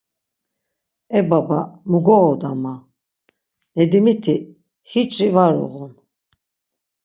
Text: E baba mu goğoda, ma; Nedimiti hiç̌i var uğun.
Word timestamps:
E 1.17 1.19
baba 1.29 1.59
mu 1.89 1.99
goğoda, 2.05 2.51
ma; 2.61 2.73
Nedimiti 3.75 4.35
hiç̌i 4.91 5.27
var 5.35 5.53
uğun. 5.65 5.93